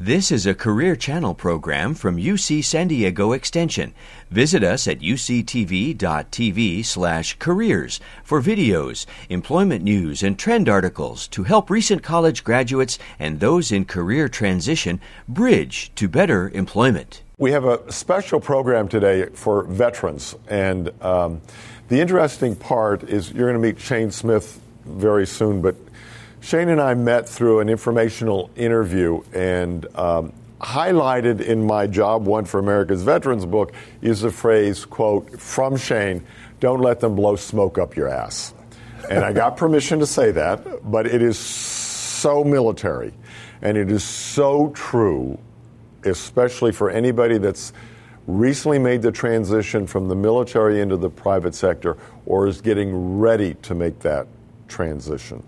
[0.00, 3.94] This is a Career Channel program from UC San Diego Extension.
[4.30, 11.68] Visit us at uctv.tv slash careers for videos, employment news, and trend articles to help
[11.68, 17.24] recent college graduates and those in career transition bridge to better employment.
[17.36, 21.40] We have a special program today for veterans, and um,
[21.88, 25.74] the interesting part is you're going to meet Shane Smith very soon, but
[26.40, 32.44] Shane and I met through an informational interview, and um, highlighted in my Job Won
[32.44, 36.24] for America's Veterans book is the phrase, quote, from Shane,
[36.60, 38.54] don't let them blow smoke up your ass.
[39.10, 43.12] And I got permission to say that, but it is so military,
[43.62, 45.38] and it is so true,
[46.04, 47.72] especially for anybody that's
[48.26, 51.96] recently made the transition from the military into the private sector
[52.26, 54.26] or is getting ready to make that
[54.68, 55.42] transition.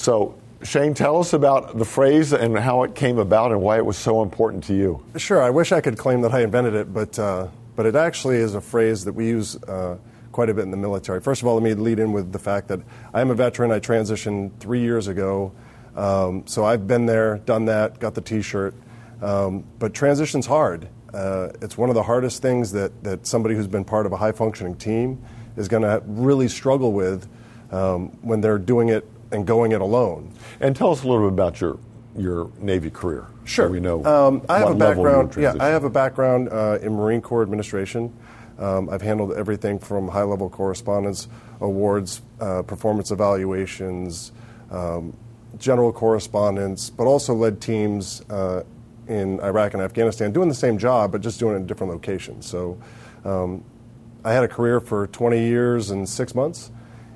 [0.00, 3.84] So, Shane, tell us about the phrase and how it came about and why it
[3.84, 5.04] was so important to you.
[5.18, 5.42] Sure.
[5.42, 8.54] I wish I could claim that I invented it, but, uh, but it actually is
[8.54, 9.98] a phrase that we use uh,
[10.32, 11.20] quite a bit in the military.
[11.20, 12.80] First of all, let me lead in with the fact that
[13.12, 13.70] I'm a veteran.
[13.70, 15.52] I transitioned three years ago.
[15.94, 18.72] Um, so I've been there, done that, got the t shirt.
[19.20, 20.88] Um, but transition's hard.
[21.12, 24.16] Uh, it's one of the hardest things that, that somebody who's been part of a
[24.16, 25.22] high functioning team
[25.58, 27.28] is going to really struggle with
[27.70, 30.32] um, when they're doing it and going it alone.
[30.60, 31.78] And tell us a little bit about your
[32.16, 33.26] your Navy career.
[33.44, 33.66] Sure.
[33.68, 34.04] So we know.
[34.04, 35.36] Um, I have a background.
[35.36, 38.12] Yeah, I have a background uh, in Marine Corps administration.
[38.58, 41.28] Um, I've handled everything from high level correspondence,
[41.60, 44.32] awards, uh, performance evaluations,
[44.70, 45.16] um,
[45.58, 48.62] general correspondence, but also led teams uh,
[49.08, 52.46] in Iraq and Afghanistan doing the same job, but just doing it in different locations.
[52.46, 52.78] So
[53.24, 53.64] um,
[54.24, 56.70] I had a career for 20 years and six months,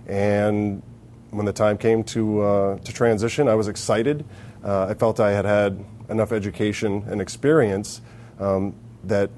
[0.06, 0.82] and
[1.34, 4.24] when the time came to, uh, to transition, I was excited.
[4.62, 8.00] Uh, I felt I had had enough education and experience
[8.38, 9.30] um, that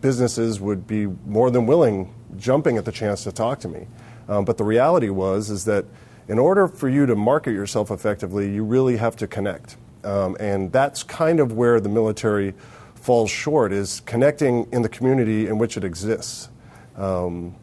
[0.00, 3.86] businesses would be more than willing, jumping at the chance to talk to me.
[4.28, 5.84] Um, but the reality was is that
[6.28, 9.76] in order for you to market yourself effectively, you really have to connect.
[10.04, 12.54] Um, and that's kind of where the military
[12.94, 16.50] falls short is connecting in the community in which it exists.
[16.96, 17.56] Um,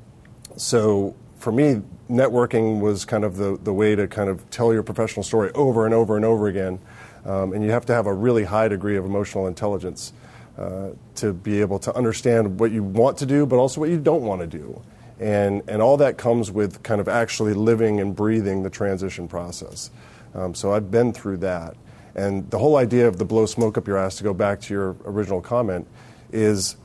[0.57, 1.15] so
[1.45, 1.79] for me,
[2.09, 5.85] networking was kind of the, the way to kind of tell your professional story over
[5.85, 6.79] and over and over again.
[7.23, 10.11] Um, and you have to have a really high degree of emotional intelligence
[10.57, 14.00] uh, to be able to understand what you want to do, but also what you
[14.00, 14.81] don't want to do.
[15.19, 19.91] And, and all that comes with kind of actually living and breathing the transition process.
[20.34, 21.78] Um, so I've been through that.
[22.16, 24.73] And the whole idea of the blow smoke up your ass, to go back to
[24.73, 25.85] your original comment,
[26.31, 26.75] is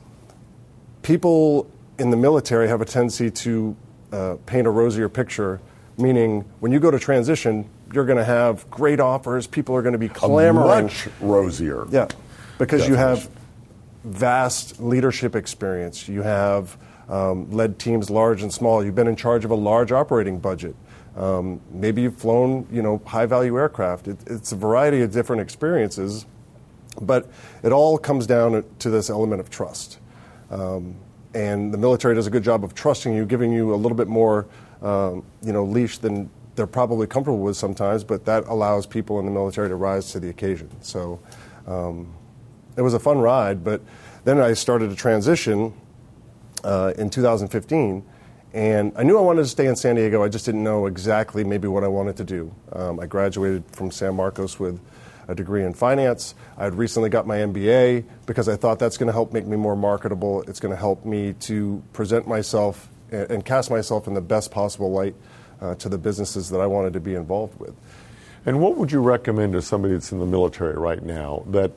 [1.01, 1.67] people
[1.97, 3.75] in the military have a tendency to
[4.11, 5.59] uh, paint a rosier picture,
[5.97, 9.47] meaning when you go to transition, you're going to have great offers.
[9.47, 10.85] People are going to be clamoring.
[10.85, 11.85] much rosier.
[11.89, 12.07] Yeah,
[12.57, 13.29] because you have
[14.03, 16.07] vast leadership experience.
[16.07, 16.77] You have
[17.09, 18.83] um, led teams large and small.
[18.83, 20.75] You've been in charge of a large operating budget.
[21.15, 24.07] Um, maybe you've flown, you know, high-value aircraft.
[24.07, 26.25] It, it's a variety of different experiences,
[27.01, 27.29] but
[27.63, 29.99] it all comes down to this element of trust.
[30.49, 30.95] Um,
[31.33, 34.07] and the military does a good job of trusting you, giving you a little bit
[34.07, 34.47] more,
[34.81, 38.03] um, you know, leash than they're probably comfortable with sometimes.
[38.03, 40.69] But that allows people in the military to rise to the occasion.
[40.81, 41.19] So
[41.67, 42.13] um,
[42.75, 43.63] it was a fun ride.
[43.63, 43.81] But
[44.23, 45.73] then I started to transition
[46.63, 48.03] uh, in 2015.
[48.53, 50.23] And I knew I wanted to stay in San Diego.
[50.23, 52.53] I just didn't know exactly maybe what I wanted to do.
[52.73, 54.79] Um, I graduated from San Marcos with
[55.31, 56.35] a degree in finance.
[56.57, 59.55] I had recently got my MBA because I thought that's going to help make me
[59.55, 60.43] more marketable.
[60.43, 64.91] It's going to help me to present myself and, cast myself in the best possible
[64.91, 65.15] light
[65.61, 67.73] uh, to the businesses that I wanted to be involved with.
[68.45, 71.71] And what would you recommend to somebody that's in the military right now that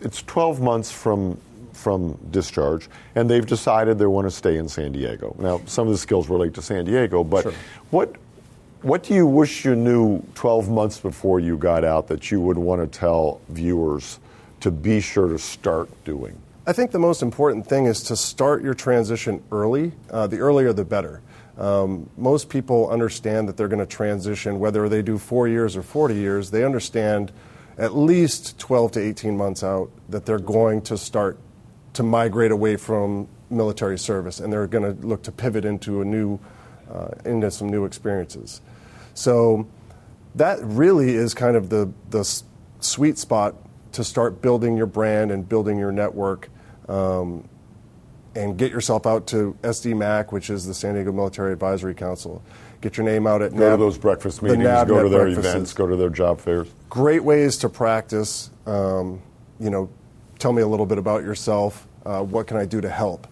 [0.00, 1.38] it's 12 months from
[1.72, 5.34] from discharge and they've decided they want to stay in San Diego.
[5.38, 7.52] Now, some of the skills relate to San Diego, but Sure.
[7.90, 8.16] what
[8.82, 12.56] what do you wish you knew 12 months before you got out that you would
[12.56, 14.18] want to tell viewers
[14.60, 16.40] to be sure to start doing?
[16.66, 19.92] I think the most important thing is to start your transition early.
[20.10, 21.20] Uh, the earlier, the better.
[21.58, 25.82] Um, most people understand that they're going to transition, whether they do four years or
[25.82, 27.32] 40 years, they understand
[27.76, 31.38] at least 12 to 18 months out that they're going to start
[31.94, 36.04] to migrate away from military service and they're going to look to pivot into a
[36.04, 36.38] new,
[36.90, 38.60] uh, into some new experiences.
[39.14, 39.68] So
[40.34, 42.24] that really is kind of the, the
[42.80, 43.54] sweet spot
[43.92, 46.48] to start building your brand and building your network
[46.88, 47.48] um,
[48.34, 52.42] and get yourself out to SDMAC, which is the San Diego Military Advisory Council.
[52.80, 55.74] Get your name out at Go to those breakfast meetings, NABNet go to their events,
[55.74, 56.68] go to their job fairs.
[56.88, 58.50] Great ways to practice.
[58.66, 59.20] Um,
[59.58, 59.90] you know,
[60.38, 61.86] tell me a little bit about yourself.
[62.06, 63.26] Uh, what can I do to help?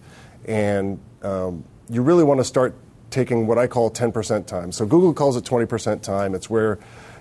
[0.45, 2.75] And um, you really want to start
[3.09, 4.71] taking what I call 10% time.
[4.71, 6.35] So Google calls it 20% time.
[6.35, 6.79] It's where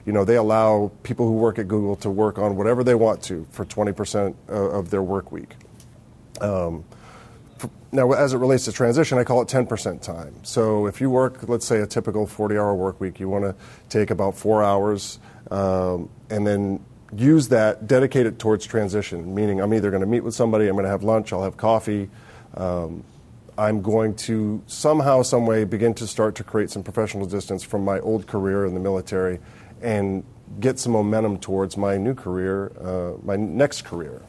[0.08, 3.22] you know, they allow people who work at Google to work on whatever they want
[3.24, 5.54] to for 20% of their work week.
[6.40, 6.84] Um,
[7.92, 10.34] now, as it relates to transition, I call it 10% time.
[10.44, 13.54] So if you work, let's say, a typical 40 hour work week, you want to
[13.90, 15.18] take about four hours
[15.50, 16.82] um, and then
[17.14, 20.74] use that, dedicate it towards transition, meaning I'm either going to meet with somebody, I'm
[20.74, 22.08] going to have lunch, I'll have coffee.
[22.54, 23.04] Um,
[23.58, 27.84] I'm going to somehow, some way begin to start to create some professional distance from
[27.84, 29.40] my old career in the military
[29.82, 30.22] and
[30.60, 34.22] get some momentum towards my new career, uh, my next career.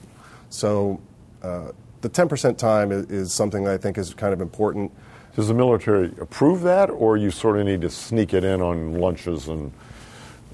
[0.50, 1.00] So
[1.44, 4.92] uh, the 10% time is, is, something that I think is kind of important.
[5.36, 8.96] Does the military approve that, or you sort of need to sneak it in on
[8.96, 9.72] lunches and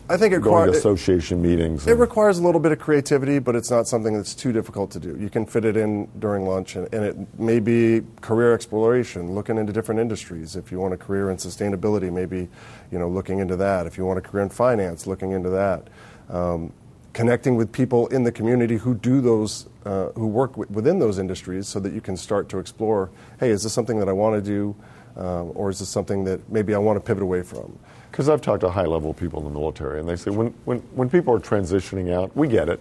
[0.07, 1.87] I think it to association meetings.
[1.87, 4.99] It requires a little bit of creativity, but it's not something that's too difficult to
[4.99, 5.17] do.
[5.19, 9.57] You can fit it in during lunch, and, and, it may be career exploration, looking
[9.57, 10.55] into different industries.
[10.55, 12.47] If you want a career in sustainability, maybe
[12.91, 13.87] you know looking into that.
[13.87, 15.87] If you want a career in finance, looking into that.
[16.29, 16.71] Um,
[17.13, 21.17] connecting with people in the community who do those, uh, who work w- within those
[21.17, 23.09] industries, so that you can start to explore.
[23.39, 24.75] Hey, is this something that I want to do,
[25.15, 27.79] um, or is this something that maybe I want to pivot away from?
[28.15, 30.77] Because I've talked to high level people in the military, and they say when, when,
[30.93, 32.79] when people are transitioning out, we get it.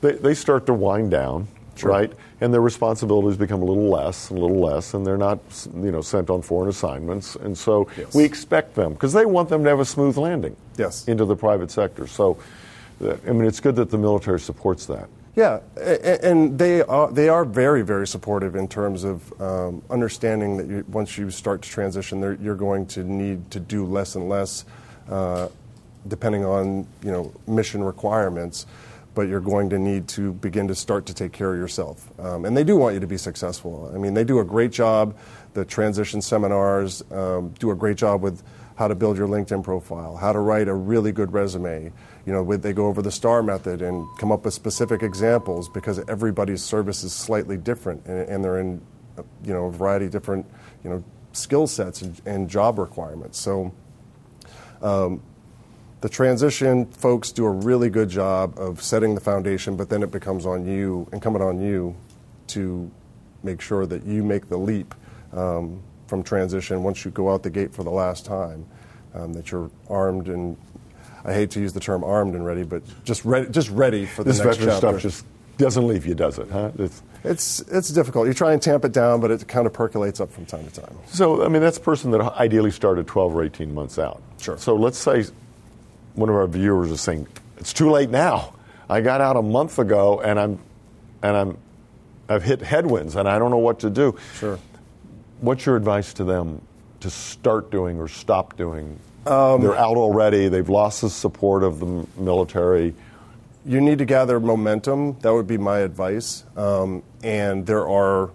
[0.00, 1.46] They, they start to wind down,
[1.76, 1.92] sure.
[1.92, 2.12] right?
[2.40, 5.38] And their responsibilities become a little less and a little less, and they're not
[5.72, 7.36] you know, sent on foreign assignments.
[7.36, 8.12] And so yes.
[8.12, 11.06] we expect them, because they want them to have a smooth landing yes.
[11.06, 12.08] into the private sector.
[12.08, 12.36] So,
[13.04, 15.08] uh, I mean, it's good that the military supports that.
[15.36, 20.66] Yeah, and they are they are very very supportive in terms of um, understanding that
[20.66, 24.64] you, once you start to transition, you're going to need to do less and less,
[25.10, 25.48] uh,
[26.08, 28.66] depending on you know mission requirements.
[29.14, 32.46] But you're going to need to begin to start to take care of yourself, um,
[32.46, 33.92] and they do want you to be successful.
[33.94, 35.14] I mean, they do a great job.
[35.52, 38.42] The transition seminars um, do a great job with
[38.76, 41.92] how to build your LinkedIn profile, how to write a really good resume.
[42.26, 45.98] You know, they go over the STAR method and come up with specific examples because
[46.08, 48.82] everybody's service is slightly different and, they're in,
[49.44, 50.46] you know, a variety of different,
[50.84, 51.02] you know,
[51.32, 53.38] skill sets and, and, job requirements.
[53.38, 53.72] So,
[54.82, 55.22] um,
[56.02, 60.10] the transition folks do a really good job of setting the foundation, but then it
[60.10, 61.96] becomes on you, incumbent on you,
[62.48, 62.90] to
[63.42, 64.94] make sure that you make the leap
[65.32, 68.66] um, from transition once you go out the gate for the last time,
[69.14, 70.56] um, that you're armed and
[71.26, 74.22] I hate to use the term armed and ready, but just ready, just ready for
[74.22, 74.88] the this next veteran chapter.
[74.88, 75.26] stuff just
[75.58, 76.48] doesn't leave you, does it?
[76.50, 76.70] Huh?
[76.78, 78.28] It's, it's it's difficult.
[78.28, 80.80] You try and tamp it down, but it kind of percolates up from time to
[80.80, 80.96] time.
[81.06, 84.22] So I mean, that's a person that ideally started 12 or 18 months out.
[84.40, 84.56] Sure.
[84.56, 85.24] So let's say
[86.14, 87.26] one of our viewers is saying
[87.56, 88.54] it's too late now.
[88.88, 90.60] I got out a month ago, and I'm
[91.24, 91.58] and I'm
[92.28, 94.16] I've hit headwinds, and I don't know what to do.
[94.38, 94.60] Sure
[95.40, 96.62] what's your advice to them
[97.00, 98.98] to start doing or stop doing?
[99.26, 100.48] Um, They're out already.
[100.48, 102.94] They've lost the support of the military.
[103.64, 105.18] You need to gather momentum.
[105.20, 106.44] That would be my advice.
[106.56, 108.30] Um, and there are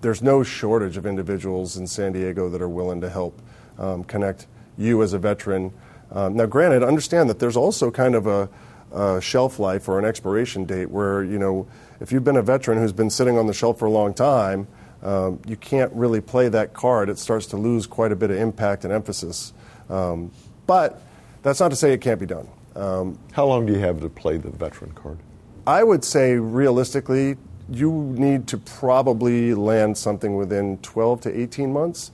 [0.00, 3.40] there's no shortage of individuals in San Diego that are willing to help
[3.78, 5.72] um, connect you as a veteran.
[6.10, 8.48] Um, now, granted, understand that there's also kind of a,
[8.92, 11.68] a, shelf life or an expiration date where you know
[12.00, 14.66] if you've been a veteran who's been sitting on the shelf for a long time
[15.02, 17.08] um, you can't really play that card.
[17.08, 19.52] It starts to lose quite a bit of impact and emphasis.
[19.90, 20.30] Um,
[20.66, 21.02] but
[21.42, 22.48] that's not to say it can't be done.
[22.76, 25.18] Um, How long do you have to play the veteran card?
[25.66, 27.36] I would say realistically,
[27.68, 32.10] you need to probably land something within 12 to 18 months.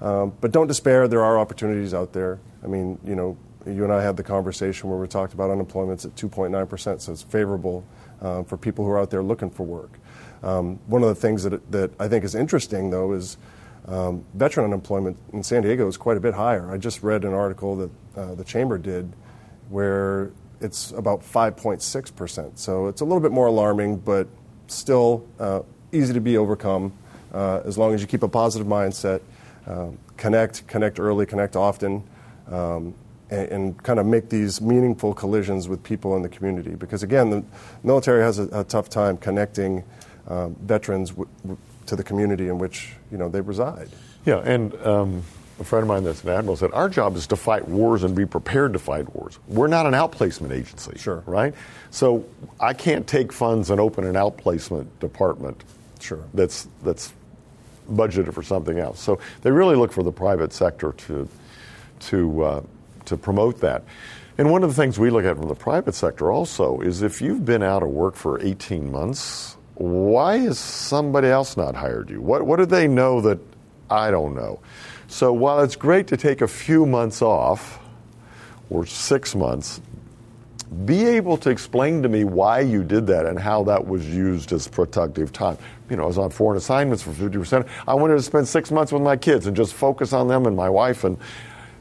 [0.00, 2.38] Um, but don't despair, there are opportunities out there.
[2.62, 6.04] I mean, you know, you and I had the conversation where we talked about unemployment's
[6.04, 7.84] at 2.9%, so it's favorable
[8.20, 9.98] uh, for people who are out there looking for work.
[10.42, 13.36] Um, one of the things that, that I think is interesting, though, is
[13.86, 16.70] um, veteran unemployment in San Diego is quite a bit higher.
[16.70, 19.12] I just read an article that uh, the Chamber did
[19.70, 20.30] where
[20.60, 22.58] it's about 5.6%.
[22.58, 24.28] So it's a little bit more alarming, but
[24.66, 26.92] still uh, easy to be overcome
[27.32, 29.20] uh, as long as you keep a positive mindset,
[29.66, 32.02] um, connect, connect early, connect often.
[32.48, 32.94] Um,
[33.30, 36.74] and, and, kind of make these meaningful collisions with people in the community.
[36.74, 37.44] Because again, the
[37.82, 39.84] military has a, a tough time connecting
[40.28, 43.88] um, veterans w- w- to the community in which you know they reside.
[44.24, 45.22] Yeah, and um,
[45.60, 48.14] a friend of mine that's an admiral said our job is to fight wars and
[48.14, 49.38] be prepared to fight wars.
[49.48, 51.54] We're not an outplacement agency, sure, right?
[51.90, 52.26] So
[52.60, 55.64] I can't take funds and open an outplacement department,
[56.00, 57.12] sure, that's that's
[57.90, 59.00] budgeted for something else.
[59.00, 61.28] So they really look for the private sector to
[62.00, 62.62] to uh,
[63.06, 63.82] to promote that.
[64.36, 67.20] And one of the things we look at from the private sector also is if
[67.20, 72.20] you've been out of work for 18 months, why has somebody else not hired you?
[72.20, 73.38] What, what do they know that
[73.88, 74.60] I don't know?
[75.06, 77.78] So while it's great to take a few months off,
[78.70, 79.80] or six months,
[80.84, 84.52] be able to explain to me why you did that and how that was used
[84.52, 85.56] as productive time.
[85.88, 87.66] You know, I was on foreign assignments for 50%.
[87.86, 90.54] I wanted to spend six months with my kids and just focus on them and
[90.54, 91.16] my wife, and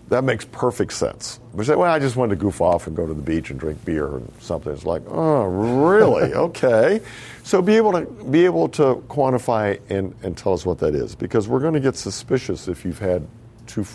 [0.10, 1.40] that makes perfect sense.
[1.54, 3.60] We say, well, I just wanted to goof off and go to the beach and
[3.60, 4.72] drink beer and something.
[4.72, 6.34] It's like, oh, really?
[6.34, 7.02] okay.
[7.44, 11.16] So be able to be able to quantify and, and tell us what that is,
[11.16, 13.28] because we're going to get suspicious if you've had
[13.68, 13.86] too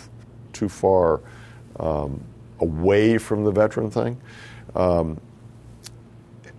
[0.53, 1.19] too far
[1.79, 2.23] um,
[2.59, 4.19] away from the veteran thing.
[4.75, 5.19] Um,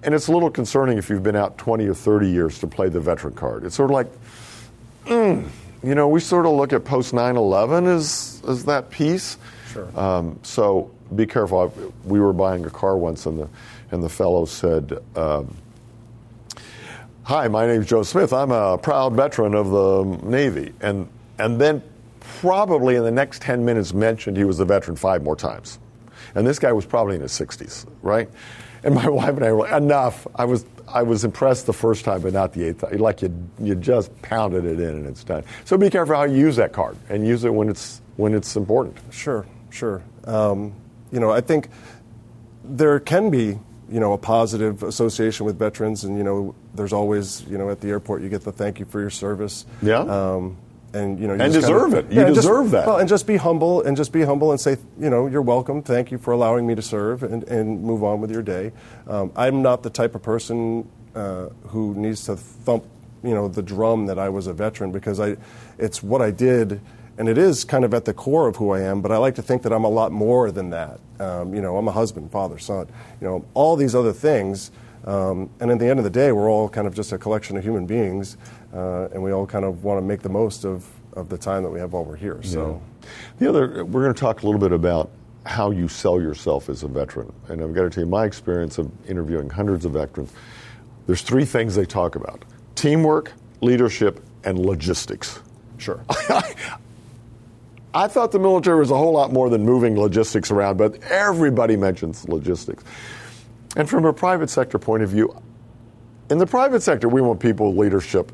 [0.03, 2.89] and it's a little concerning if you've been out 20 or 30 years to play
[2.89, 3.65] the veteran card.
[3.65, 4.13] It's sort of like,
[5.07, 5.49] mm,
[5.87, 9.37] you know, we sort of look at post 9 11 as, as that piece.
[9.73, 9.99] Sure.
[9.99, 11.73] Um, so be careful.
[12.05, 13.49] We were buying a car once, and the,
[13.91, 15.57] and the fellow said, um,
[17.25, 18.35] Hi, my name's Joe Smith.
[18.35, 20.75] I'm a proud veteran of the Navy.
[20.83, 21.83] And, and then,
[22.21, 25.79] probably in the next 10 minutes, mentioned he was a veteran five more times.
[26.35, 28.29] And this guy was probably in his 60s, right?
[28.83, 30.26] And my wife and I were like, enough.
[30.35, 32.99] I was, I was impressed the first time, but not the eighth time.
[32.99, 35.45] Like you, you just pounded it in and it's done.
[35.64, 38.57] So be careful how you use that card and use it when it's, when it's
[38.57, 38.99] important.
[39.11, 40.03] Sure, sure.
[40.25, 40.75] Um,
[41.11, 41.69] you know, I think
[42.64, 43.59] there can be,
[43.91, 47.81] you know, a positive association with veterans, and you know, there's always, you know, at
[47.81, 49.67] the airport you get the thank you for your service.
[49.83, 49.99] Yeah.
[49.99, 50.57] Um,
[50.95, 52.13] and you know, you and deserve kinda, it.
[52.13, 52.87] You yeah, deserve just, that.
[52.87, 55.83] Well, and just be humble, and just be humble, and say, you know, you're welcome.
[55.83, 58.73] Thank you for allowing me to serve, and, and move on with your day.
[59.07, 62.85] Um, I'm not the type of person uh, who needs to thump,
[63.23, 65.37] you know, the drum that I was a veteran because I,
[65.79, 66.81] it's what I did,
[67.19, 69.03] and it is kind of at the core of who I am.
[69.03, 71.01] But I like to think that I'm a lot more than that.
[71.19, 72.89] Um, you know, I'm a husband, father, son.
[73.21, 74.71] You know, all these other things.
[75.07, 77.59] Um, and at the end of the day, we're all kind of just a collection
[77.59, 78.39] of human beings,
[78.75, 81.62] uh, and we all kind of want to make the most of, of the time
[81.62, 82.43] that we have while we're here.
[82.43, 82.83] So,
[83.38, 85.11] The other, we're going to talk a little bit about
[85.47, 87.33] how you sell yourself as a veteran.
[87.49, 90.33] And I've got to tell you, my experience of interviewing hundreds of veterans,
[91.07, 95.40] there's three things they talk about teamwork, leadership, and logistics.
[95.78, 96.04] sure.
[97.97, 101.76] I thought the military was a whole lot more than moving logistics around, but everybody
[101.76, 102.83] mentions logistics.
[103.76, 105.40] And from a private sector point of view,
[106.28, 108.33] in the private sector, we want people with leadership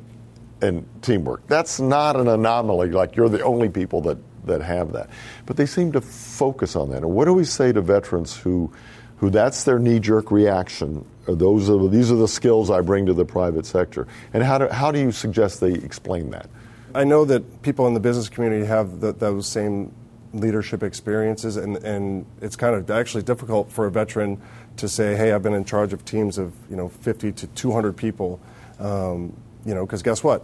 [0.63, 1.47] and teamwork.
[1.47, 5.11] That's not an anomaly, like you're the only people that, that have that.
[5.47, 6.99] But they seem to focus on that.
[6.99, 8.73] And what do we say to veterans who,
[9.17, 11.05] who that's their knee jerk reaction?
[11.27, 14.07] Those are, these are the skills I bring to the private sector.
[14.33, 16.49] And how do, how do you suggest they explain that?
[16.95, 19.95] I know that people in the business community have the, those same
[20.33, 24.41] leadership experiences, and, and it's kind of actually difficult for a veteran
[24.77, 27.97] to say, "Hey, I've been in charge of teams of you know 50 to 200
[27.97, 28.41] people,"
[28.79, 30.43] um, you know, because guess what?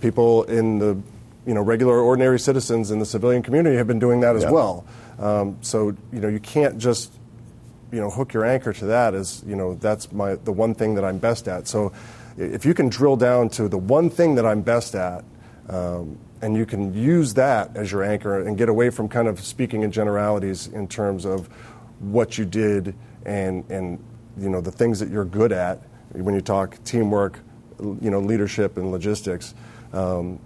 [0.00, 0.96] People in the
[1.46, 4.50] you know regular, ordinary citizens in the civilian community have been doing that as Yeah.
[4.50, 4.84] well.
[5.18, 7.12] Um, so you know, you can't just
[7.92, 10.94] you know hook your anchor to that as you know that's my the one thing
[10.94, 11.66] that I'm best at.
[11.68, 11.92] So
[12.38, 15.24] if you can drill down to the one thing that I'm best at,
[15.68, 19.40] um, and you can use that as your anchor and get away from kind of
[19.40, 21.48] speaking in generalities in terms of
[21.98, 22.94] what you did
[23.26, 23.98] and and
[24.38, 27.38] you know the things that you're good at when you talk teamwork,
[28.00, 29.54] you know leadership and logistics.
[29.92, 30.38] Um,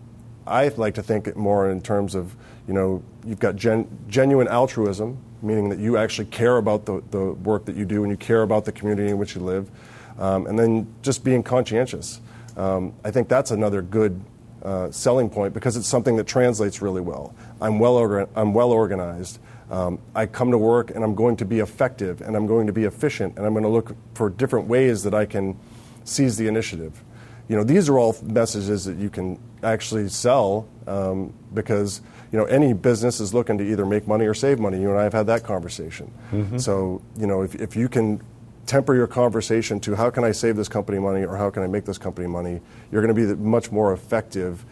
[0.46, 2.34] I like to think more in terms of,
[2.68, 7.32] you know, you've got gen- genuine altruism, meaning that you actually care about the, the
[7.32, 9.70] work that you do and you care about the community in which you live,
[10.18, 12.20] um, and then just being conscientious.
[12.56, 14.20] Um, I think that's another good
[14.62, 17.34] uh, selling point because it's something that translates really well.
[17.60, 19.38] I'm well, orga- I'm well organized.
[19.70, 22.72] Um, I come to work and I'm going to be effective and I'm going to
[22.72, 25.58] be efficient and I'm going to look for different ways that I can
[26.04, 27.02] seize the initiative
[27.48, 32.00] you know, these are all messages that you can actually sell um, because
[32.32, 34.80] you know any business is looking to either make money or save money.
[34.80, 36.10] You and I have had that conversation.
[36.58, 38.20] So you know, if, if you can
[38.66, 41.66] temper your conversation to how can I save this company money or how can I
[41.66, 42.60] make this company money,
[42.90, 44.64] you're going to be much more effective.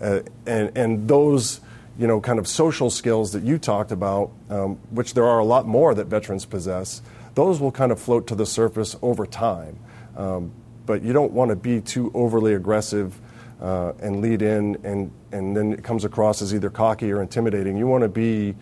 [0.00, 1.60] Uh, and and those
[1.98, 5.44] you know kind of social skills that you talked about, um, which there are a
[5.44, 7.02] lot more that veterans possess,
[7.34, 9.78] those will kind of float to the surface over time.
[10.16, 10.52] Um,
[10.86, 13.18] but you don't want to be too overly aggressive
[13.60, 17.76] uh, and lead in, and, and then it comes across as either cocky or intimidating.
[17.76, 18.54] You want to be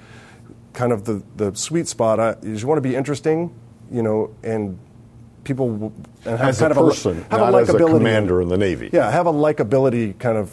[0.72, 2.18] kind of the, the sweet spot.
[2.18, 3.54] Uh, you want to be interesting,
[3.90, 4.78] you know, and
[5.44, 5.92] people
[6.24, 7.98] and have As kind a of person, a, have not a as a likability.
[7.98, 8.90] commander in the Navy.
[8.92, 10.52] Yeah, have a likability kind of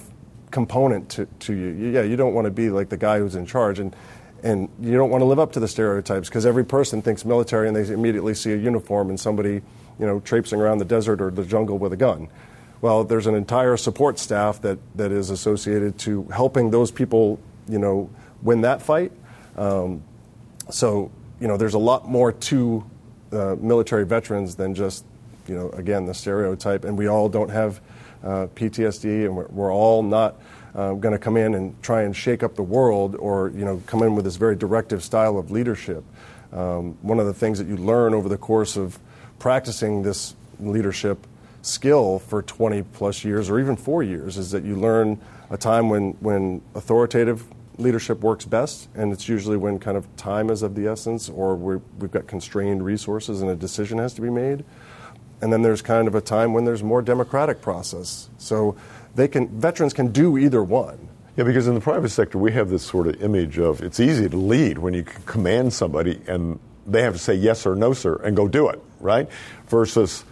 [0.51, 1.92] component to, to you.
[1.92, 3.96] Yeah, you don't want to be like the guy who's in charge, and
[4.44, 7.68] and you don't want to live up to the stereotypes because every person thinks military
[7.68, 9.62] and they immediately see a uniform and somebody,
[10.01, 12.27] you know, traipsing around the desert or the jungle with a gun.
[12.81, 17.39] Well, there's an entire support staff that, that is associated to helping those people,
[17.70, 18.10] you know,
[18.41, 19.12] win that fight.
[19.55, 20.01] Um,
[20.72, 22.84] so, you know, there's a lot more to
[23.31, 25.05] uh, military veterans than just,
[25.48, 26.84] you know, again, the stereotype.
[26.84, 27.79] And we all don't have
[28.24, 30.41] uh, PTSD, and we're, we're all not
[30.74, 33.84] uh, going to come in and try and shake up the world or, you know,
[33.86, 36.03] come in with this very directive style of leadership.
[36.51, 38.98] Um, one of the things that you learn over the course of
[39.41, 41.25] practicing this leadership
[41.63, 45.19] skill for 20 plus years or even four years is that you learn
[45.50, 47.43] a time when, when authoritative
[47.79, 51.55] leadership works best, and it's usually when kind of time is of the essence or
[51.55, 54.63] we have got constrained resources and a decision has to be made.
[55.41, 58.29] And then there's kind of a time when there's more democratic process.
[58.38, 58.75] So
[59.15, 61.10] they can, veterans can do either one.
[61.36, 64.29] Yeah, because in the private sector, we have this sort of image of it's easy
[64.29, 67.94] to lead when you can command somebody and they have to say yes or no,
[67.94, 69.30] sir, and go do it, right?
[69.68, 70.24] Versus,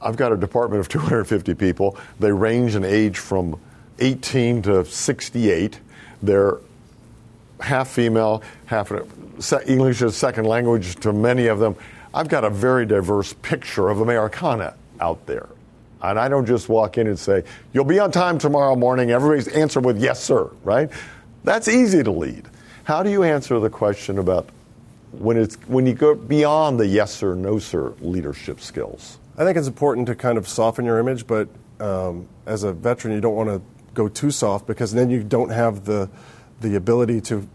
[0.00, 1.96] I've got a department of 250 people.
[2.20, 3.58] They range in age from
[3.98, 5.80] 18 to 68.
[6.22, 6.58] They're
[7.60, 8.92] half female, half
[9.66, 11.76] English as second language to many of them.
[12.14, 15.48] I've got a very diverse picture of Americana out there.
[16.02, 19.12] And I don't just walk in and say, You'll be on time tomorrow morning.
[19.12, 20.90] Everybody's answer with yes, sir, right?
[21.44, 22.48] That's easy to lead.
[22.84, 24.48] How do you answer the question about
[25.12, 29.18] when, it's, when you go beyond the yes, sir, no, sir leadership skills?
[29.36, 31.48] I think it's important to kind of soften your image, but
[31.80, 33.62] um, as a veteran, you don't want to
[33.94, 36.08] go too soft because then you don't have the,
[36.60, 37.48] the ability to,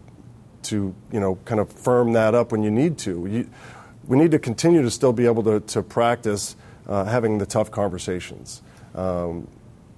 [0.64, 3.26] to you know, kind of firm that up when you need to.
[3.26, 3.50] You,
[4.06, 7.70] we need to continue to still be able to, to practice uh, having the tough
[7.70, 8.62] conversations,
[8.94, 9.46] um,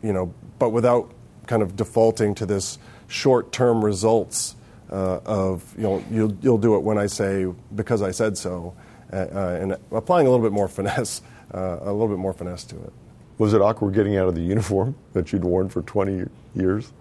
[0.03, 1.13] you know, but without
[1.47, 4.57] kind of defaulting to this short-term results
[4.91, 8.75] uh, of you know you'll, you'll do it when I say because I said so,
[9.13, 11.23] uh, uh and applying a little bit more finesse,
[11.55, 12.93] uh, a little bit more finesse to it.
[13.39, 16.93] Was it awkward getting out of the uniform that you'd worn for 20 years?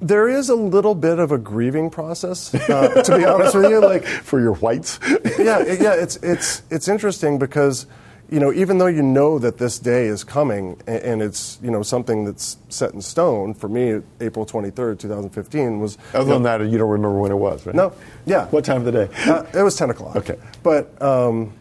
[0.00, 3.80] There is a little bit of a grieving process, uh, to be honest with you.
[3.80, 4.98] Like for your whites.
[5.38, 5.94] yeah, yeah.
[5.94, 7.86] It's it's it's interesting because
[8.30, 11.82] you know, even though you know that this day is coming and, it's, you know,
[11.82, 15.98] something that's set in stone, for me, April 23rd, 2015 was.
[16.14, 17.74] Other than that, you don't remember when it was, right?
[17.74, 17.92] No,
[18.24, 18.46] yeah.
[18.46, 19.08] What time of the day?
[19.30, 20.16] Uh, it was 10 o'clock.
[20.16, 20.38] Okay.
[20.62, 21.52] But um,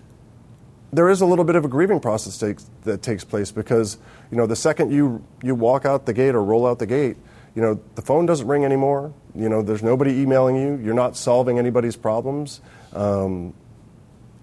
[0.91, 3.97] there is a little bit of a grieving process takes, that takes place because,
[4.31, 7.17] you know, the second you, you walk out the gate or roll out the gate,
[7.55, 9.13] you know, the phone doesn't ring anymore.
[9.35, 10.79] You know, there's nobody emailing you.
[10.83, 12.61] You're not solving anybody's problems.
[12.93, 13.53] Um,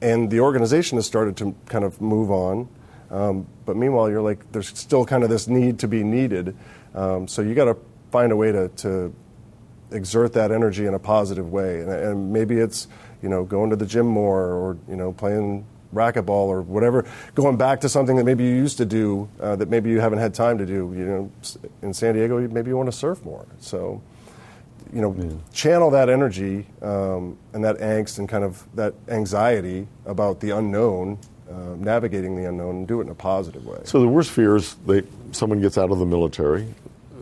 [0.02, 2.68] and the organization has started to kind of move on.
[3.10, 6.56] Um, but meanwhile, you're like, there's still kind of this need to be needed.
[6.94, 7.76] Um, so you got to
[8.10, 9.14] find a way to, to
[9.90, 11.80] exert that energy in a positive way.
[11.80, 12.88] And, and, maybe it's,
[13.22, 17.56] you know, going to the gym more or, you know, playing racquetball or whatever, going
[17.56, 20.32] back to something that maybe you used to do uh, that maybe you haven't had
[20.32, 20.92] time to do.
[20.96, 21.32] You know,
[21.82, 23.46] in San Diego, maybe you want to surf more.
[23.58, 24.00] So
[24.92, 25.30] you know, yeah.
[25.52, 31.18] channel that energy um, and that angst and kind of that anxiety about the unknown,
[31.50, 33.80] uh, navigating the unknown, and do it in a positive way.
[33.84, 36.66] So the worst fear is they, someone gets out of the military,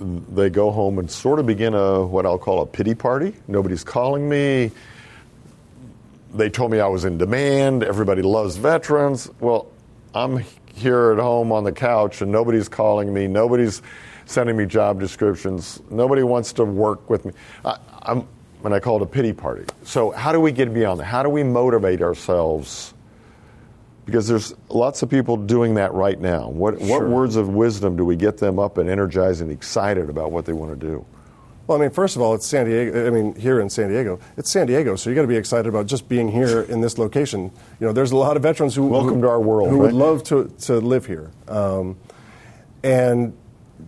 [0.01, 3.35] they go home and sort of begin a what I'll call a pity party.
[3.49, 4.71] Nobody's calling me.
[6.35, 7.83] They told me I was in demand.
[7.83, 9.31] Everybody loves veterans.
[9.41, 9.67] Well,
[10.15, 13.27] I'm here at home on the couch and nobody's calling me.
[13.27, 13.83] Nobody's
[14.29, 15.83] sending me job descriptions.
[15.91, 17.33] Nobody wants to work with me.
[17.65, 18.29] I, am
[18.65, 19.65] and I call it a pity party.
[19.85, 21.05] So how do we get beyond that?
[21.05, 22.93] How do we motivate ourselves?
[24.05, 26.49] Because there's lots of people doing that right now.
[26.49, 26.89] What, sure.
[26.89, 30.45] what words of wisdom do we get them up and energized and excited about what
[30.45, 31.07] they want to do?
[31.67, 33.07] Well, I mean, first of all, it's San Diego.
[33.07, 35.69] I mean, here in San Diego, it's San Diego, so you got to be excited
[35.69, 37.53] about just being here in this location.
[37.79, 39.93] You know, there's a lot of veterans who welcome who, to our world, who right?
[39.93, 41.99] would love to to live here, um,
[42.83, 43.37] and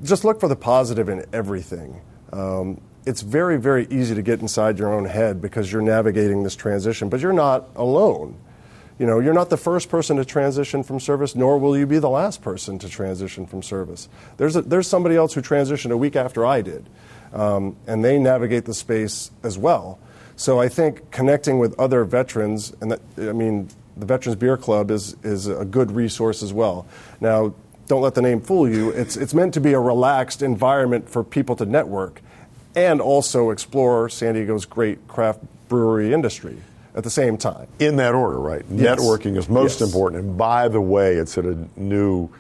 [0.03, 2.01] just look for the positive in everything.
[2.33, 6.55] Um, it's very, very easy to get inside your own head because you're navigating this
[6.55, 8.39] transition, but you're not alone.
[8.99, 11.99] You know, you're not the first person to transition from service, nor will you be
[11.99, 14.11] the last person to transition from service.
[14.37, 16.87] There's, a, there's somebody else who transitioned a week after I did,
[17.33, 19.99] um, and they navigate the space as well.
[20.37, 24.91] So I think connecting with other veterans, and that, I mean, the Veterans Beer Club
[24.91, 26.87] is, is a good resource as well.
[27.21, 27.55] Now,
[27.91, 28.91] don't let the name fool you.
[28.91, 32.23] It's, it's meant to be a relaxed environment for people to network
[32.77, 36.57] and also explore San Diego's great craft brewery industry
[36.95, 37.67] at the same time.
[37.81, 38.65] In that order, right?
[38.71, 38.99] Yes.
[38.99, 39.89] Networking is most yes.
[39.89, 40.23] important.
[40.23, 42.31] And by the way, it's at a new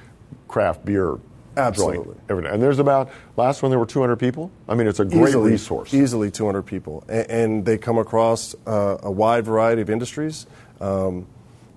[0.47, 1.19] craft beer
[1.57, 2.05] Absolutely.
[2.05, 2.51] joint every day.
[2.51, 4.53] And there's about last one there were 200 people.
[4.69, 5.93] I mean, it's a great easily, resource.
[5.93, 10.47] Easily 200 people, and, and they come across uh, a wide variety of industries.
[10.81, 11.27] Um,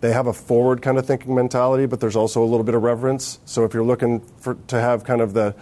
[0.04, 2.84] they have a forward kind of thinking mentality, but there's also a little bit of
[2.84, 3.40] reverence.
[3.46, 5.56] So if you're looking for, to have kind of the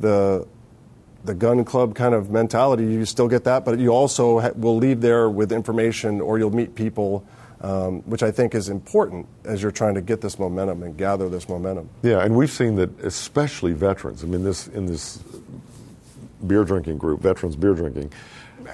[0.00, 0.48] the
[1.24, 4.76] the gun club kind of mentality, you still get that, but you also ha- will
[4.78, 7.24] leave there with information, or you'll meet people.
[7.60, 11.30] Um, which I think is important as you're trying to get this momentum and gather
[11.30, 11.88] this momentum.
[12.02, 14.22] Yeah, and we've seen that, especially veterans.
[14.22, 15.18] I mean, this in this
[16.46, 18.12] beer drinking group, veterans beer drinking,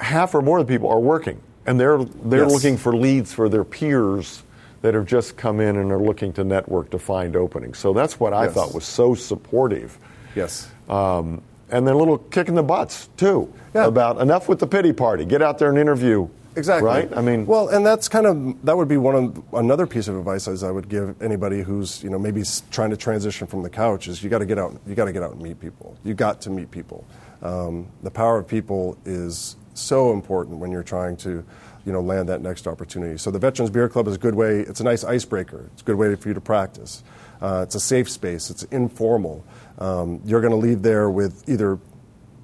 [0.00, 2.52] half or more of the people are working, and they're they're Yes.
[2.52, 4.42] looking for leads for their peers
[4.82, 7.78] that have just come in and are looking to network to find openings.
[7.78, 8.54] So that's what I Yes.
[8.54, 9.98] thought was so supportive.
[10.34, 10.68] Yes.
[10.88, 13.86] Um, and then a little kick in the butts too Yeah.
[13.86, 15.24] about enough with the pity party.
[15.24, 16.28] Get out there and interview.
[16.56, 16.84] Exactly.
[16.86, 17.08] Right.
[17.16, 20.16] I mean, well, and that's kind of that would be one of another piece of
[20.16, 23.70] advice as I would give anybody who's you know maybe trying to transition from the
[23.70, 24.74] couch is you got to get out.
[24.84, 25.96] You got to get out and meet people.
[26.02, 27.04] You got to meet people.
[27.42, 31.44] Um, the power of people is so important when you're trying to
[31.84, 33.16] you know land that next opportunity.
[33.18, 34.60] So the Veterans Beer Club is a good way.
[34.60, 35.70] It's a nice icebreaker.
[35.72, 37.02] It's a good way for you to practice.
[37.40, 38.50] Uh, it's a safe space.
[38.50, 39.44] It's informal.
[39.78, 41.78] Um, you're going to leave there with either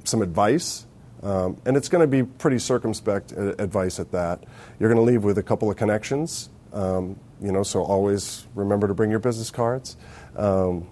[0.05, 0.87] some advice,
[1.23, 4.45] um, and it's going to be pretty circumspect uh, advice at that.
[4.79, 8.89] You're going to leave with a couple of connections, um, you know, so always remember
[8.89, 9.97] to bring your business cards.
[10.37, 10.87] Um,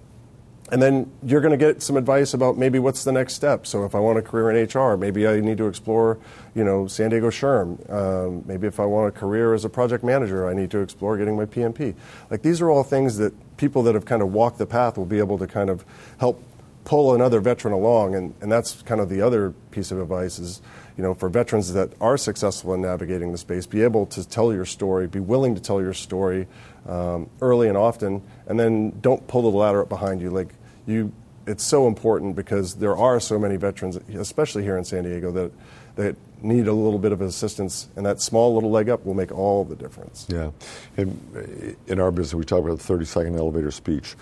[0.73, 3.67] and then you're going to get some advice about maybe what's the next step.
[3.67, 6.19] So if I want a career in HR, maybe I need to explore,
[6.55, 7.93] you know, San Diego SHRM.
[7.93, 11.19] Um, maybe if I want a career as a project manager, I need to explore
[11.19, 11.95] getting my PMP.
[12.31, 15.05] Like these are all things that people that have kind of walked the path will
[15.05, 15.85] be able to kind of
[16.19, 16.43] help
[16.85, 18.15] pull another veteran along.
[18.15, 20.63] And, and that's kind of the other piece of advice is,
[20.97, 24.53] you know, for veterans that are successful in navigating the space, be able to tell
[24.53, 26.47] your story, be willing to tell your story
[26.89, 30.31] um, early and often, and then don't pull the ladder up behind you.
[30.31, 30.55] Like
[30.87, 31.13] you,
[31.47, 35.53] it's so important because there are so many veterans, especially here in San Diego, that
[35.97, 39.33] that need a little bit of assistance, and that small little leg up will make
[39.33, 40.27] all the difference.
[40.29, 40.51] Yeah.
[40.97, 44.15] In, in our business, we talk about the 30 second elevator speech.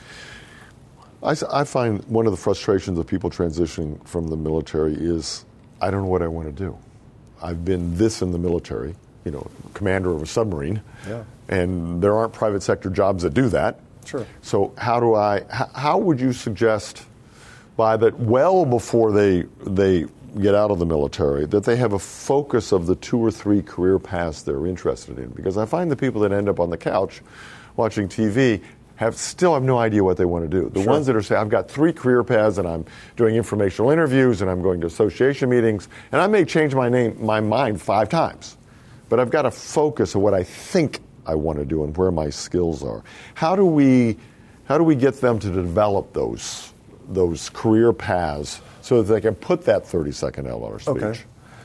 [1.24, 5.44] I find one of the frustrations of people transitioning from the military is
[5.82, 6.78] I don't know what I want to do.
[7.42, 11.24] I've been this in the military, you know, commander of a submarine, Yeah.
[11.48, 13.80] and there aren't private sector jobs that do that.
[14.06, 14.24] Sure.
[14.42, 15.42] So how do I?
[15.50, 17.04] How, how would you suggest
[17.76, 20.06] by that well before they they
[20.40, 23.60] get out of the military that they have a focus of the two or three
[23.60, 25.28] career paths they're interested in?
[25.30, 27.22] Because I find the people that end up on the couch
[27.76, 28.62] watching TV
[28.96, 30.68] have still have no idea what they want to do.
[30.70, 30.92] The Sure.
[30.92, 32.84] ones that are saying I've got three career paths and I'm
[33.16, 37.16] doing informational interviews and I'm going to association meetings and I may change my name
[37.20, 38.56] my mind five times,
[39.08, 42.10] but I've got a focus of what I think I want to do and where
[42.10, 43.02] my skills are.
[43.34, 44.18] How do we
[44.64, 46.72] how do we get them to develop those
[47.08, 50.96] those career paths so that they can put that 30 second elevator speech?
[51.02, 51.20] Okay.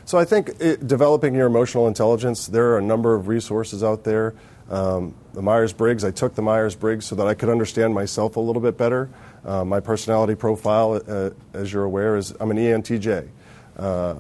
[0.06, 4.06] So I think it, developing your emotional intelligence, there are a number of resources out
[4.06, 4.34] there.
[4.70, 8.36] Um, the Myers Briggs, I took the Myers Briggs so that I could understand myself
[8.36, 9.10] a little bit better.
[9.46, 13.30] Uh, my personality profile, uh, as you're aware, is I'm an ENTJ.
[13.78, 14.16] Uh,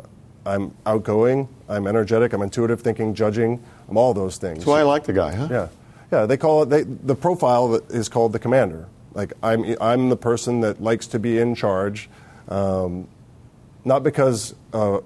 [0.45, 4.59] I'm outgoing, I'm energetic, I'm intuitive thinking, judging, I'm all those things.
[4.59, 5.47] That's why I like the guy, huh?
[5.51, 5.67] Yeah,
[6.11, 6.25] yeah.
[6.25, 8.87] They call it they, the profile that is called the commander.
[9.13, 12.09] Like I'm, I'm the person that likes to be in charge,
[12.47, 13.09] um,
[13.83, 14.99] not because, uh,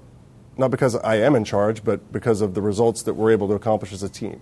[0.57, 3.55] not because I am in charge, but because of the results that we're able to
[3.55, 4.39] accomplish as a team.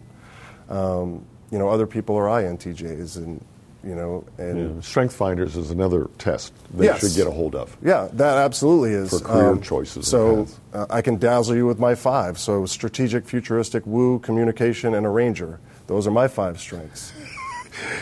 [0.69, 3.43] Um, you know, other people are INTJs, and
[3.83, 4.81] you know, and Yeah.
[4.81, 6.99] Strength Finders is another test they Yes.
[6.99, 7.75] should get a hold of.
[7.81, 9.13] Yeah, that absolutely is.
[9.13, 12.37] Um, For career choices So uh, I can dazzle you with my five.
[12.37, 15.59] So strategic, futuristic, woo, communication, and arranger.
[15.87, 17.13] Those are my five strengths.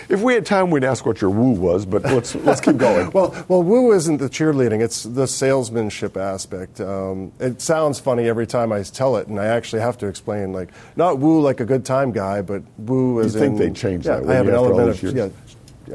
[0.09, 3.11] If we had time, we'd ask what your woo was, but let's let's keep going.
[3.17, 6.79] Well, well, woo isn't the cheerleading; it's the salesmanship aspect.
[6.79, 10.53] Um, it sounds funny every time I tell it, and I actually have to explain,
[10.53, 14.19] like not woo like a good time guy, but woo as think in change yeah,
[14.19, 15.29] that, I have an you, element of yeah.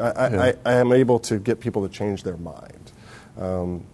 [0.01, 2.93] I, I, I, I am able to get people to change their mind,
[3.39, 3.85] um,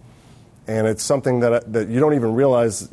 [0.66, 2.88] and it's something that that you don't even realize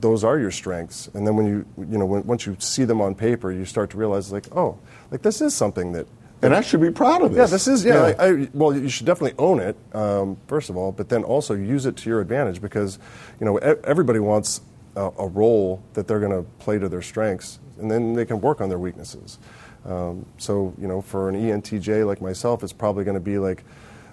[0.00, 1.08] those are your strengths.
[1.14, 3.90] And then when you you know when, once you see them on paper, you start
[3.90, 4.78] to realize like oh,
[5.10, 6.06] like this is something that
[6.44, 7.38] and I should be proud of this.
[7.38, 8.14] yeah, this is yeah.
[8.18, 11.54] I, I, well, you should definitely own it um, first of all, but then also
[11.54, 12.98] use it to your advantage because
[13.40, 14.60] you know everybody wants
[14.96, 18.40] a, a role that they're going to play to their strengths, and then they can
[18.40, 19.38] work on their weaknesses.
[19.84, 23.64] Um, so you know, for an ENTJ like myself, it's probably going to be like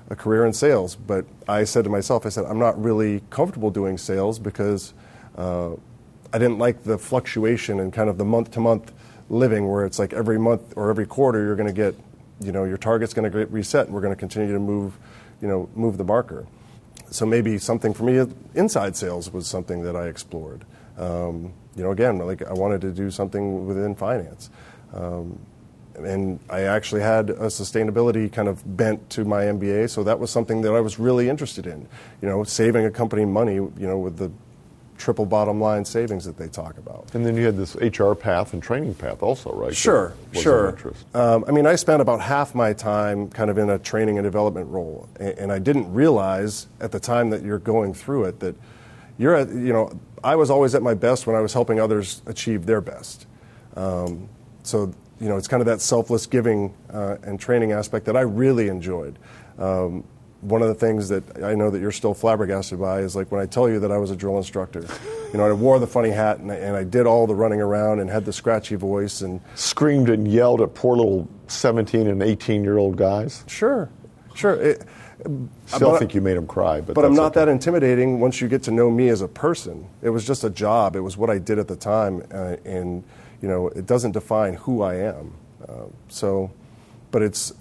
[0.10, 0.96] a career in sales.
[0.96, 4.94] But I said to myself, I said I'm not really comfortable doing sales because
[5.38, 5.72] uh,
[6.34, 8.92] I didn't like the fluctuation and kind of the month to month
[9.30, 11.96] living where it's like every month or every quarter you're going to get
[12.42, 14.98] you know your target's going to get reset and we're going to continue to move
[15.42, 16.46] you know, move the marker.
[17.10, 20.64] So maybe something for me, inside sales was something that I explored.
[20.98, 24.50] Um, you know, again, like I wanted to do something within finance.
[24.94, 25.40] Um,
[25.96, 30.32] and I actually had a sustainability kind of bent to my MBA, so that was
[30.32, 31.88] something that I was really interested in.
[32.22, 34.32] You know, saving a company money, you know, with the
[35.02, 37.14] triple bottom line savings that they talk about.
[37.14, 39.76] And then you had this HR path and training path also, right?
[39.76, 40.78] Sure, sure.
[41.14, 44.24] Um, I mean, I spent about half my time kind of in a training and
[44.24, 48.56] development role, and, I didn't realize at the time that you're going through it that
[49.18, 49.92] you're at, you know,
[50.24, 53.26] I was always at my best when I was helping others achieve their best.
[53.76, 54.30] Um,
[54.64, 58.22] so you know, it's kind of that selfless giving uh, and training aspect that I
[58.22, 59.20] really enjoyed.
[59.60, 60.04] Um,
[60.42, 63.42] one of the things that I know that you're still flabbergasted by is like when
[63.42, 64.86] I tell you that I was a drill instructor.
[65.32, 67.62] You know, I wore the funny hat and I, and I did all the running
[67.62, 72.24] around and had the scratchy voice and screamed and yelled at poor little 17 and
[72.24, 73.44] 18 year old guys.
[73.48, 73.90] Sure,
[74.34, 74.54] sure.
[74.56, 74.84] It,
[75.68, 77.42] Still think you made them cry, but but I'm not okay.
[77.42, 79.88] that intimidating once you get to know me as a person.
[80.02, 80.96] It was just a job.
[80.96, 83.04] It was what I did at the time, uh, and
[83.40, 85.34] you know, it doesn't define who I am.
[85.68, 86.52] Uh, so,
[87.12, 87.54] but it's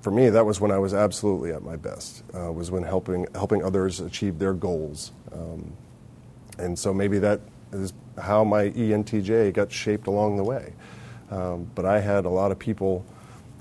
[0.00, 2.22] for me that was when I was absolutely at my best.
[2.34, 5.72] Uh, was when helping helping others achieve their goals, um,
[6.58, 7.40] and so maybe that
[7.72, 10.72] is how my ENTJ got shaped along the way.
[11.30, 13.04] Um, but I had a lot of people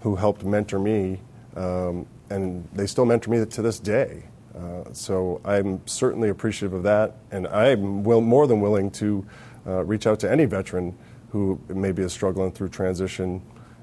[0.02, 1.20] who helped mentor me,
[1.56, 4.24] um, and they still mentor me to this day.
[4.58, 9.26] Uh, so I'm certainly appreciative of that, and I'm will, more than willing to
[9.68, 10.98] uh, reach out to any veteran
[11.32, 13.42] who maybe is struggling through transition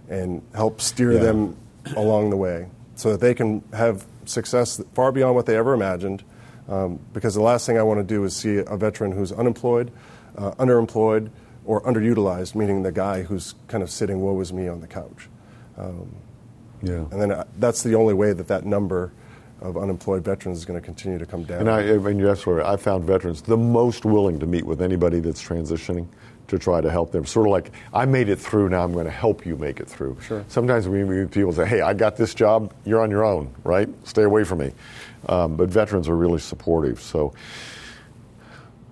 [0.09, 1.21] and help steer Yeah.
[1.21, 1.57] them
[1.97, 6.25] along the way so that they can have success far beyond what they ever imagined.
[6.69, 9.93] Um, because the last thing I want to do is see a veteran who's unemployed,
[10.37, 11.31] uh, underemployed,
[11.65, 15.29] or underutilized, meaning the guy who's kind of sitting woe is me on the couch.
[15.79, 16.15] Um,
[16.83, 17.05] Yeah.
[17.11, 19.13] and then uh, that's the only way that that number
[19.61, 21.61] of unemployed veterans is going to continue to come down.
[21.61, 22.73] And I, I mean, you're absolutely right.
[22.73, 26.07] I found veterans the most willing to meet with anybody that's transitioning
[26.49, 27.25] to try to help them.
[27.25, 29.89] Sort of like, I made it through, now I'm going to help you make it
[29.89, 30.17] through.
[30.21, 30.45] Sure.
[30.49, 33.89] Sometimes we meet people say, hey, I got this job, you're on your own, right?
[34.07, 34.73] Stay away from me.
[35.29, 37.01] Um, but veterans are really supportive.
[37.01, 37.35] So,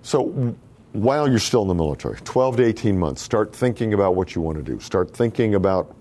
[0.01, 0.55] so
[0.91, 4.41] while you're still in the military, 12 to 18 months, start thinking about what you
[4.41, 4.79] want to do.
[4.79, 5.95] Start thinking about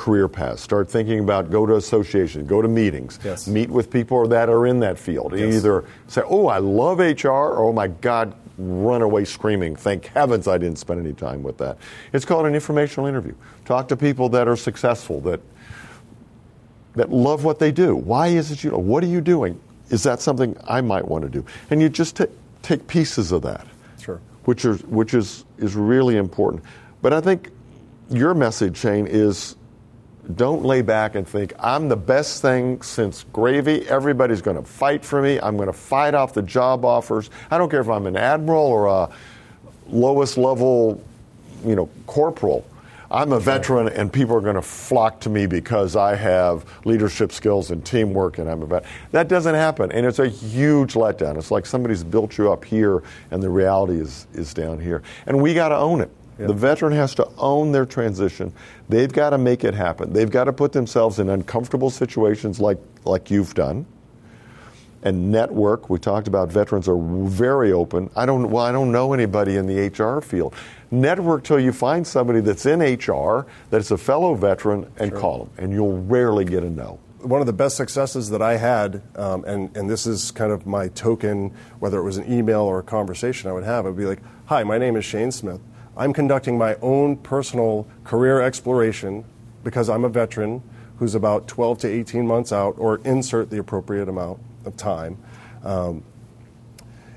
[0.00, 0.62] career paths.
[0.62, 3.46] Start thinking about go to associations, go to meetings, Yes.
[3.46, 5.34] meet with people that are in that field.
[5.36, 5.56] Yes.
[5.56, 9.74] Either say, "Oh, I love HR," or "Oh my God." Run away screaming.
[9.76, 11.78] Thank heavens I didn't spend any time with that.
[12.12, 13.32] It's called an informational interview.
[13.64, 15.40] Talk to people that are successful, that
[16.96, 17.94] that love what they do.
[17.96, 18.70] Why is it you?
[18.72, 19.58] What are you doing?
[19.90, 21.44] Is that something I might want to do?
[21.70, 22.26] And you just ta-
[22.62, 23.66] take pieces of that
[24.00, 24.20] Sure.
[24.44, 26.62] which is which is is really important.
[27.02, 27.50] But I think
[28.10, 29.56] your message, Shane, is
[30.36, 33.88] don't lay back and think I'm the best thing since gravy.
[33.88, 35.38] Everybody's going to fight for me.
[35.40, 37.30] I'm going to fight off the job offers.
[37.50, 39.10] I don't care if I'm an admiral or a
[39.88, 41.02] lowest level,
[41.64, 42.64] you know, corporal.
[43.12, 47.32] I'm a veteran, and people are going to flock to me because I have leadership
[47.32, 48.84] skills and teamwork, and I'm a vet.
[49.10, 51.36] That doesn't happen, and it's a huge letdown.
[51.36, 55.42] It's like somebody's built you up here, and the reality is is down here, and
[55.42, 56.10] we got to own it.
[56.46, 58.52] The veteran has to own their transition.
[58.88, 60.12] They've got to make it happen.
[60.12, 63.86] They've got to put themselves in uncomfortable situations like like you've done
[65.02, 65.88] and network.
[65.88, 68.10] We talked about veterans are very open.
[68.16, 70.54] I don't well, I don't know anybody in the HR field.
[70.90, 75.50] Network till you find somebody that's in HR that's a fellow veteran and call them,
[75.58, 76.98] and you'll rarely get a no.
[77.20, 80.66] one of the best successes that I had, um, and, and this is kind of
[80.66, 84.06] my token, whether it was an email or a conversation I would have, I'd be
[84.06, 85.60] like, Hi, my name is Shane Smith.
[86.00, 89.22] I'm conducting my own personal career exploration
[89.62, 90.62] because I'm a veteran
[90.96, 95.18] who's about 12 to 18 months out, or insert the appropriate amount of time.
[95.62, 96.02] Um,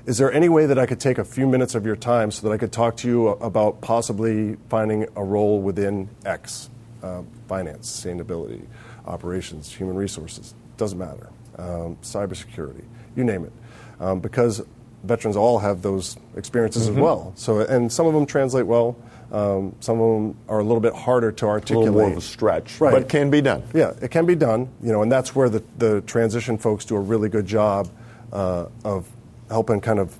[0.04, 2.46] is there any way that I could take a few minutes of your time so
[2.46, 6.68] that I could talk to you about possibly finding a role within X,
[7.02, 8.66] uh, finance, sustainability,
[9.06, 10.54] operations, human resources?
[10.76, 11.30] Doesn't matter.
[11.56, 12.84] Um, cybersecurity,
[13.16, 13.52] you name it,
[13.98, 14.62] um, because
[15.04, 16.98] veterans all have those experiences Mm-hmm.
[16.98, 17.32] as well.
[17.36, 18.96] So, and some of them translate well.
[19.32, 21.88] Um, some of them are a little bit harder to articulate.
[21.88, 22.92] A little more of a stretch, Right.
[22.92, 23.62] but can be done.
[23.74, 26.94] Yeah, it can be done, you know, and that's where the, the transition folks do
[26.96, 27.88] a really good job
[28.32, 29.08] uh, of
[29.48, 30.16] helping kind of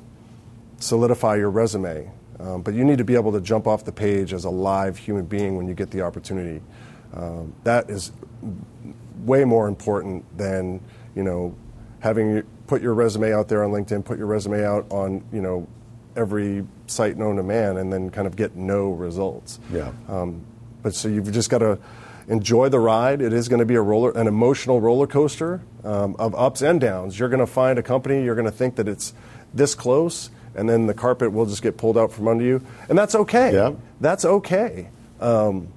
[0.81, 2.11] solidify your resume.
[2.40, 4.99] Um, but you need to be able to jump off the page as a live
[4.99, 6.61] human being when you get the opportunity.
[7.14, 8.11] Um, that is
[9.25, 10.81] way more important than
[11.14, 11.55] you know
[12.04, 15.66] having put your resume out there on LinkedIn, put your resume out on you know
[16.14, 19.58] every site known to man, and then kind of get no results.
[19.72, 19.90] Yeah.
[20.08, 20.44] Um,
[20.82, 21.78] but so you've just got to
[22.28, 23.22] enjoy the ride.
[23.22, 25.62] It is going to be a roller, an emotional roller coaster.
[25.84, 27.18] um, of ups and downs.
[27.18, 29.12] You're going to find a company, you're going to think that it's
[29.52, 32.64] this close, and then the carpet will just get pulled out from under you.
[32.88, 33.52] And that's okay.
[33.52, 33.72] Yeah.
[34.00, 34.88] That's okay.
[35.20, 35.68] Um,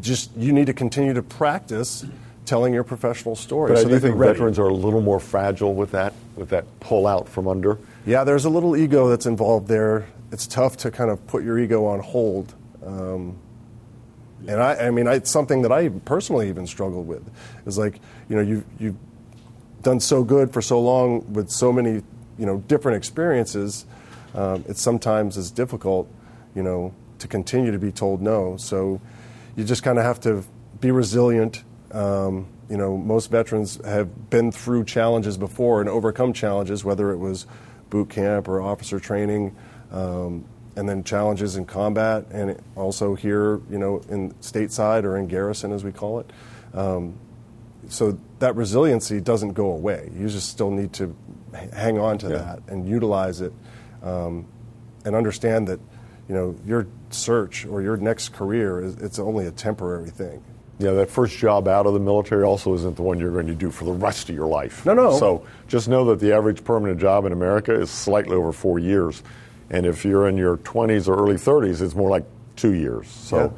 [0.00, 2.04] just you need to continue to practice
[2.48, 3.72] telling your professional story.
[3.72, 4.32] But so I do think ready.
[4.32, 7.78] veterans are a little more fragile with that, with that pull out from under.
[8.06, 10.06] Yeah, there's a little ego that's involved there.
[10.32, 12.54] It's tough to kind of put your ego on hold.
[12.84, 13.38] Um,
[14.46, 17.28] and I, I mean, I, it's something that I personally even struggled with.
[17.66, 18.96] Is like, you know, you've, you've
[19.82, 22.02] done so good for so long with so many,
[22.38, 23.84] you know, different experiences.
[24.34, 26.10] Um, it sometimes is difficult,
[26.54, 28.56] you know, to continue to be told no.
[28.56, 29.00] So
[29.56, 30.44] you just kind of have to
[30.80, 31.64] be resilient.
[31.92, 37.16] Um, you know, most veterans have been through challenges before and overcome challenges, whether it
[37.16, 37.46] was
[37.88, 39.56] boot camp or officer training,
[39.90, 40.44] um,
[40.76, 45.72] and then challenges in combat, and also here, you know, in stateside or in garrison,
[45.72, 46.30] as we call it.
[46.74, 47.14] Um,
[47.88, 50.10] so that resiliency doesn't go away.
[50.14, 51.16] You just still need to
[51.72, 52.36] hang on to Yeah.
[52.36, 53.52] that and utilize it,
[54.02, 54.44] um,
[55.06, 55.80] and understand that,
[56.28, 60.42] you know, your search or your next career is it's only a temporary thing.
[60.78, 63.54] Yeah, that first job out of the military also isn't the one you're going to
[63.54, 64.86] do for the rest of your life.
[64.86, 65.18] No, no.
[65.18, 69.22] So just know that the average permanent job in America is slightly over four years.
[69.70, 72.24] And if you're in your 20s or early 30s, it's more like
[72.56, 73.08] two years.
[73.08, 73.48] So, Yeah.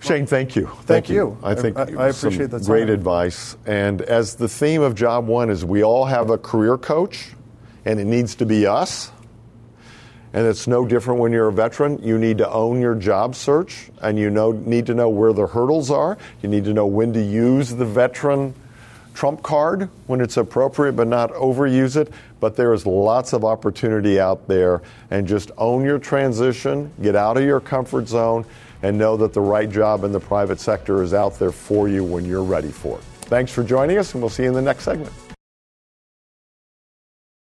[0.00, 0.68] Shane, thank you.
[0.82, 1.38] Thank you.
[1.42, 2.94] I think I- I appreciate the great time.
[2.94, 3.56] advice.
[3.66, 7.34] And as the theme of Job Won is, we all have a career coach,
[7.86, 9.10] and it needs to be us.
[10.36, 11.98] And it's no different when you're a veteran.
[12.02, 15.46] You need to own your job search, and you know, need to know where the
[15.46, 16.18] hurdles are.
[16.42, 18.54] You need to know when to use the veteran
[19.14, 22.12] trump card when it's appropriate, but not overuse it.
[22.38, 27.38] But there is lots of opportunity out there, and just own your transition, get out
[27.38, 28.44] of your comfort zone,
[28.82, 32.04] and know that the right job in the private sector is out there for you
[32.04, 33.04] when you're ready for it.
[33.22, 35.14] Thanks for joining us, and we'll see you in the next segment.